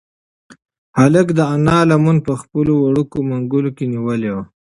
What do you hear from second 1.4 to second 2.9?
انا لمن په خپلو